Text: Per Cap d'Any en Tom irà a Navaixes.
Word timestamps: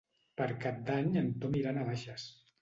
Per 0.39 0.45
Cap 0.63 0.79
d'Any 0.87 1.11
en 1.21 1.29
Tom 1.45 1.59
irà 1.61 1.71
a 1.73 1.75
Navaixes. 1.77 2.27